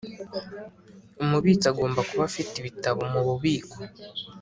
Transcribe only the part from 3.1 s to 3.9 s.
mu bubiko